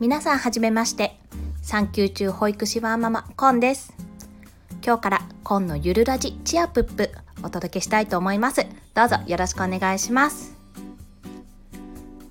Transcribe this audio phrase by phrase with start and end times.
[0.00, 1.18] 皆さんはじめまして。
[1.60, 3.92] 産休中保育士ワーママコンです。
[4.82, 7.10] 今日からコンのゆるラジチアプップ
[7.42, 8.64] お届けしたいと思います。
[8.94, 10.56] どうぞよろしくお願いします。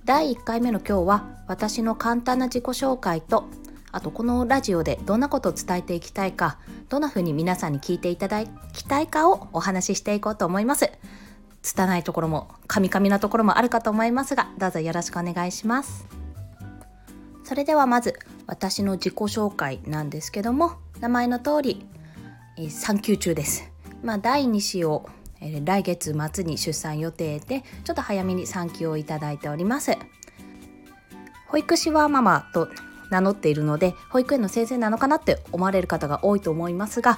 [0.04, 3.46] 第1回目の今日は私の簡単な自己紹介と
[3.92, 6.58] あとこのラジオでどんなことを伝えていきたいか
[6.90, 8.44] どんな風に皆さんに聞いていただ
[8.74, 10.90] きたいかをお話ししていこうと思います。
[11.62, 16.19] 拙いところもカミカミなところもあるかと思いますがどうぞよろしくお願いします。
[17.50, 18.14] それではまず
[18.46, 21.84] 私の自己紹介なんですけども名前の通り、
[22.60, 23.72] え、産休中です。
[24.04, 25.10] まあ、第2子を、
[25.42, 29.98] え、来月末に出産予定でちょっと早めに産休をいただいております。
[31.48, 32.70] 保育士はママと
[33.10, 37.18] 名乗っているので保育園の先生なのかなって思われる方が多いと思いますが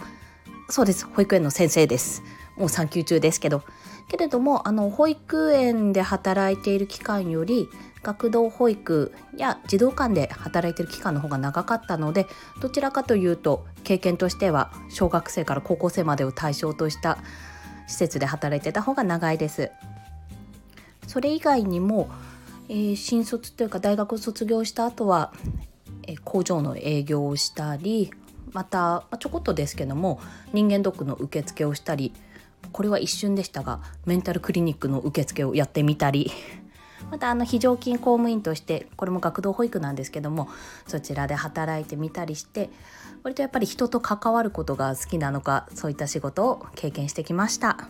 [0.69, 2.23] そうです保育園の先生です
[2.55, 3.63] もう産休中ですけど
[4.07, 7.67] けれどもあの保育園で働いている期間より
[8.03, 12.27] 学童保育や児童館で働いてる期間の方が長かったので
[12.59, 17.19] どちらかというと経験としては小学生から高校生までを対象とした
[17.87, 19.71] 施設で働いてた方が長いです。
[21.07, 22.09] それ以外にも、
[22.69, 25.33] えー、新卒というか大学を卒業した後は、
[26.07, 28.11] えー、工場の営業をしたり
[28.53, 30.21] また、まあ、ちょこっとですけども
[30.53, 32.13] 人間ドックの受付をしたり
[32.71, 36.31] これは一瞬でしたがメンタルクリニックの受付をやってみたり
[37.09, 40.49] またあの非常勤公務員としてこれも学童保育なんですけども
[40.87, 42.69] そちらで働いてみたりして
[43.23, 47.89] 割とやっぱり人と関わることが好きなのかそういった仕事を経験してきました。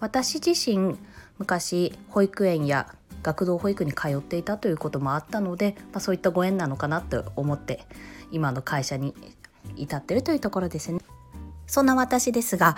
[0.00, 0.98] 私自身
[1.38, 7.84] 昔保育園や学童保育に通っていたということもあったので、まあ、そういったご縁なのかなと思って
[8.30, 9.14] 今の会社に
[9.76, 11.00] 至ってるというところですね。
[11.66, 12.76] そんな私ですが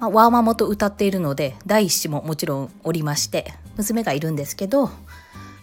[0.00, 4.86] まあ、ワーママと歌っているので第一子ももちろんおりまして娘がいるんですけど、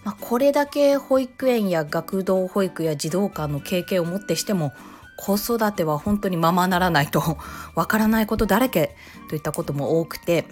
[0.03, 4.71] まあ、これだけ保育園や学童保育や児童館の経験をもってしても
[5.17, 7.37] 子育ては本当にままならないと
[7.73, 8.95] わからないことだらけ
[9.29, 10.45] といったことも多くて、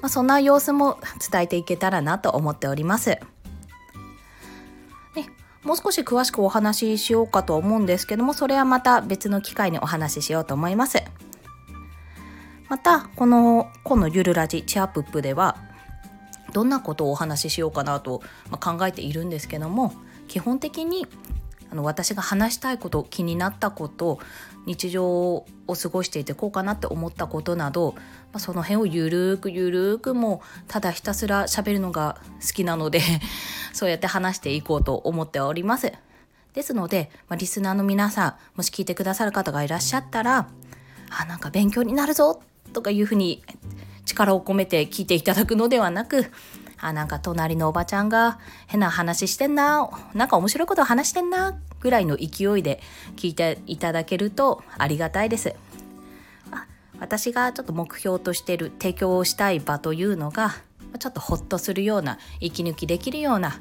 [0.00, 0.98] まあ、そんな様子も
[1.30, 3.18] 伝えていけたらなと思っております。
[5.64, 11.04] もう少し詳しくお話ししようかと思うんですけどもそれはまた別の機会にお話ししようと思います。
[12.72, 15.58] またこの「このゆるラジチアプップ」では
[16.54, 18.22] どんなことをお話ししようかなと、
[18.60, 19.92] 考えているんですけども
[20.26, 21.06] 基本的に
[21.70, 24.20] あの私が話したいこと気になったこと
[24.64, 25.46] 日常を
[25.78, 28.02] 過ごしていてこうかなって思ったことなど、ま
[28.36, 33.02] あ、その辺をゆるーくゆるーくもただひたすら喋るのが好きなので
[33.74, 35.92] そうやって話していこうと思っております。
[36.54, 40.48] ですので、まあ、リスナーの皆さんもし聞いてくださる方がいらっしゃったら
[41.10, 42.40] あなんか勉強になるぞ
[42.72, 43.42] とかいうふうに
[44.04, 46.26] 力を込めて聞いていただくのではなく
[46.78, 52.80] あなんか隣のおばちゃんが変な話してんななんか面白いこと話してんなぐらいの勢いで
[53.16, 55.54] 聞いていただけるとありがたいです。
[56.98, 60.54] 私がちょっと目標としてる提供をしたい場というのが
[61.00, 63.60] ちょっとホッとするような息抜きできるような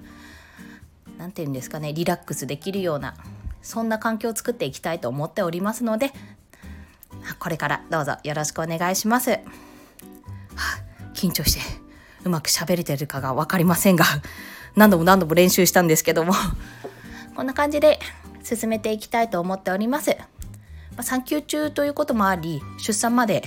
[1.17, 3.15] 何て言うんですかねリラックスできるような
[3.63, 6.11] そんな環境を作っていきたいと思っておりますので
[7.39, 9.31] これからどうぞよろしくお願いします。
[9.31, 9.37] は
[10.55, 11.61] あ、緊張して
[12.23, 14.05] うまく喋れてるかが分かりませんが
[14.75, 16.33] 何度も何度も練習したんですけども
[17.35, 17.99] こんな感じで
[18.43, 20.15] 進めていきたいと思っております。
[20.95, 23.43] ま、産休中ということもあり出産まで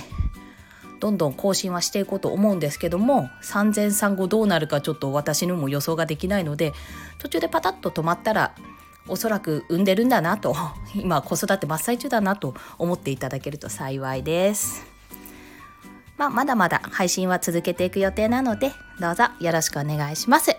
[0.99, 6.73] どんどん更新はしていこうと思うんですけども産前産後どうなるかちょっと私にも予想ができないので
[7.19, 8.55] 途中でパタッと止まったら
[9.07, 10.55] おそらく産んでるんだなと
[10.95, 14.85] 今子育て真っ最中だなと思っていただけると幸いです。
[16.17, 18.71] まあ、まだまだ配信は続けていく予定なので
[19.01, 20.55] どうぞよろしくお願いします。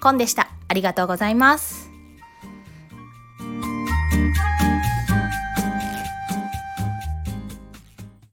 [0.00, 0.48] コンでした。
[0.68, 1.89] ありがとうございます。